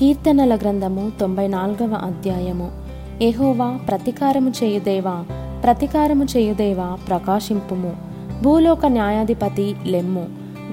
కీర్తనల 0.00 0.56
గ్రంథము 0.56 1.12
తొంభై 1.20 1.48
నాలుగవ 1.48 1.94
అధ్యాయము. 1.94 2.70
ఎహోవా 3.22 3.78
ప్రతికారము 3.88 4.52
చేయుదేవా 4.62 5.24
ప్రతికారము 5.64 6.24
చేయుదేవా 6.24 6.98
ప్రకాశింపుము. 7.08 7.92
భూలోక 8.42 8.86
న్యాయాధిపతి 8.86 9.76
లెమ్ము 9.86 10.26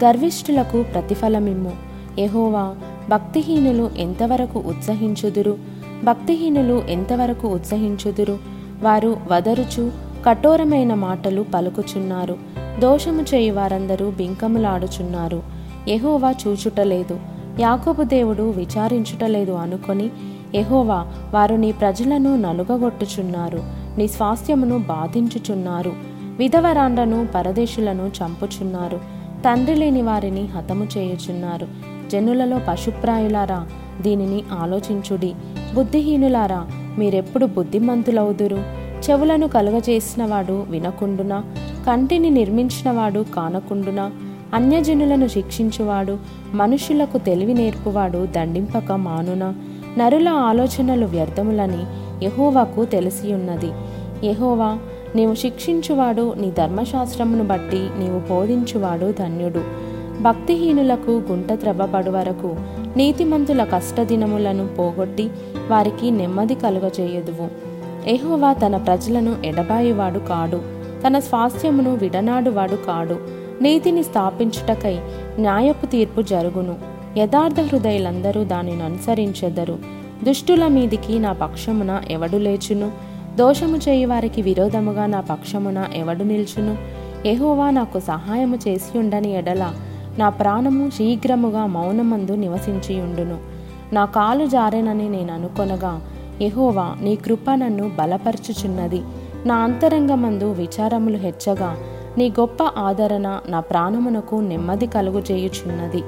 గర్విష్ఠులకు 0.04 0.84
ప్రతిఫలమిమ్ము. 0.84 1.72
ఎహోవా 2.20 2.76
భక్తిహీనులు 3.10 3.92
ఎంతవరకు 3.98 4.60
ఉత్సహించుదురు? 4.60 5.58
భక్తిహీనులు 6.04 6.84
ఎంతవరకు 6.90 7.48
ఉత్సహించుదురు? 7.48 8.38
వారు 8.82 9.18
వదరుచు 9.32 9.92
కఠోరమైన 10.26 10.94
మాటలు 10.94 11.46
పలుకుచున్నారు. 11.54 12.38
దోషము 12.80 13.22
చేయువారందరూ 13.22 14.12
బింకములాడుచున్నారు. 14.12 15.44
ఎహోవా 15.88 16.34
చూచుటలేదు. 16.48 17.37
యాకోబు 17.60 18.04
దేవుడు 18.04 18.44
విచారించుటలేదు 18.44 19.52
అనుకొని 19.52 20.10
ఎహోవా 20.56 21.06
వారు 21.34 21.56
నీ 21.56 21.72
ప్రజలను 21.72 22.36
నలుగగొట్టుచున్నారు 22.36 23.60
నీ 23.98 24.08
స్వాస్థ్యమును 24.08 24.78
బాధించుచున్నారు 24.78 25.94
విధవరాండ్రను 26.38 27.28
పరదేశులను 27.36 28.12
చంపుచున్నారు 28.24 29.18
తండ్రి 29.46 29.76
లేని 29.76 30.02
వారిని 30.02 30.46
హతము 30.46 30.88
చేయుచున్నారు. 30.98 31.68
జనులలో 32.12 32.62
పశుప్రాయులారా 32.68 33.68
దీనిని 34.02 34.44
ఆలోచించుడి. 34.60 35.34
బుద్ధిహీనులారా 35.76 36.68
మీరెప్పుడు 36.98 37.46
బుద్ధిమంతులవుదురు? 37.46 38.56
చెవులను 39.10 39.48
కలుగజేసినవాడు 39.48 40.66
వినకుండునా? 40.70 41.44
కంటిని 41.88 42.30
నిర్మించినవాడు 42.30 43.26
కానకుండునా? 43.36 44.12
అన్యజనులను 44.54 45.28
శిక్షించువాడు 45.28 46.18
మనుషులకు 46.54 47.18
తెలివి 47.18 47.54
నేర్పువాడు 47.54 48.26
దండింపక 48.26 48.92
మానున. 48.92 49.54
నరుల 49.98 50.28
ఆలోచనలు 50.28 51.06
వ్యర్థములని 51.06 51.84
యహోవాకు 52.26 52.86
తెలిసియున్నది. 52.86 53.70
యహోవా 54.28 54.78
నీవు 55.16 55.36
శిక్షించువాడు 55.36 56.34
నీ 56.38 56.52
ధర్మశాస్త్రమును 56.52 57.44
బట్టి 57.44 57.90
నీవు 58.00 58.20
బోధించువాడు 58.30 59.14
ధన్యుడు. 59.20 59.62
భక్తిహీనులకు 60.22 61.24
గుంట 61.32 61.54
త్రవ్వబడు 61.54 62.12
వరకు 62.12 62.56
నీతిమంతుల 62.98 63.64
కష్టదినములను 63.64 64.68
పోగొట్టి 64.68 65.30
వారికి 65.70 66.12
నెమ్మది 66.12 66.56
కలుగజేయదువు. 66.56 67.48
ఎహోవా 68.10 68.54
తన 68.54 68.78
ప్రజలను 68.78 69.36
ఎడబాయివాడు 69.46 70.20
కాడు. 70.20 70.62
తన 71.08 71.20
స్వాస్థ్యమును 71.20 71.96
విడనాడువాడు 71.96 72.76
కాడు. 72.76 73.47
నీతిని 73.62 74.04
స్థాపించుటకై 74.04 75.00
న్యాయపు 75.40 75.86
తీర్పు 75.86 76.22
జరుగును. 76.22 76.76
యథార్థ 77.18 77.60
హృదయులందరూ 77.60 78.44
దానిని 78.44 78.84
అనుసరించెదరు. 78.84 79.78
దుష్టుల 80.24 80.68
మీదికి 80.68 81.20
నా 81.20 81.34
పక్షమున 81.34 82.02
ఎవడు 82.12 82.38
లేచును? 82.38 82.92
దోషము 83.36 83.78
చేయి 83.78 84.06
వారికి 84.06 84.42
విరోధముగా 84.42 85.06
నా 85.06 85.22
పక్షమున 85.22 85.86
ఎవడు 85.96 86.24
నిల్చును? 86.24 86.78
ఎహోవా 87.28 87.70
నాకు 87.70 88.00
సహాయము 88.00 88.60
చేసి 88.68 89.00
ఉండని 89.00 89.34
ఎడల 89.38 89.74
నా 90.18 90.30
ప్రాణము 90.30 90.90
శీఘ్రముగా 90.90 91.66
మౌనమందు 91.66 92.32
నివసించియుండును. 92.32 93.38
నా 93.94 94.06
కాలు 94.06 94.46
జారేనని 94.46 95.10
నేను 95.10 95.34
అనుకొనగా 95.34 96.02
ఎహోవా 96.42 96.96
నీ 97.02 97.16
కృప 97.16 97.52
నన్ను 97.56 97.92
బలపరచుచున్నది. 98.00 99.02
నా 99.46 99.56
అంతరంగమందు 99.56 100.52
విచారములు 100.52 101.18
హెచ్చగా 101.18 101.78
నీ 102.18 102.30
గొప్ప 102.30 102.64
ఆదరణ 102.64 103.40
నా 103.50 103.60
ప్రాణమునకు 103.60 104.36
నెమ్మది 104.36 104.88
కలుగు 104.88 105.24
చేయుచున్నది 105.32 106.04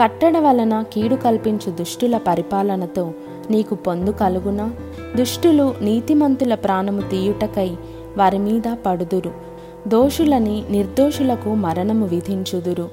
కట్టడ 0.00 0.38
వలన 0.38 0.82
కీడు 0.82 1.16
కల్పించు 1.16 1.70
దుష్టుల 1.70 2.16
పరిపాలనతో 2.16 3.12
నీకు 3.50 3.74
పొందు 3.74 4.10
కలుగునా? 4.10 4.70
దుష్టులు 5.16 5.74
నీతిమంతుల 5.80 6.54
ప్రాణము 6.54 7.00
తీయుటకై 7.00 7.76
వారి 8.18 8.38
మీద 8.38 8.62
పడుదురు. 8.86 9.32
దోషులని 9.88 10.64
నిర్దోషులకు 10.70 11.54
మరణము 11.54 12.06
విధించుదురు. 12.06 12.88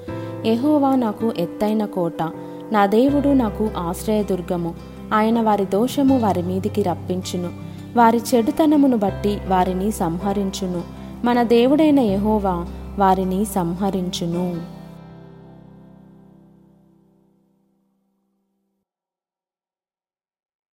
ఎహోవా 0.46 0.96
నాకు 0.96 1.34
ఎత్తైన 1.38 1.86
కోట 1.86 2.24
నా 2.72 2.86
దేవుడు 2.86 3.28
నాకు 3.28 3.70
ఆశ్రయదుర్గము. 3.78 4.76
ఆయన 5.14 5.42
వారి 5.42 5.66
దోషము 5.66 6.20
వారి 6.20 6.42
మీదికి 6.42 6.84
రప్పించును. 6.84 7.50
వారి 7.96 8.22
చెడుతనమును 8.36 8.98
బట్టి 8.98 9.38
వారిని 9.48 9.92
సంహరించును. 9.92 10.99
మన 11.26 11.44
దేవుడైన 11.44 12.00
యహోవా 12.00 12.66
వారిని 13.00 13.46
సంహరించును. 13.46 14.79